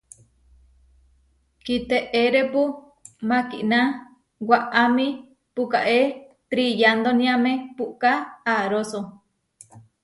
Kiteérepu 1.63 2.61
mákina 3.29 3.79
waʼámi 4.49 5.07
puʼkáe 5.55 5.99
triyandóniame 6.49 7.51
puʼká 7.77 8.11
aaróso. 8.53 8.99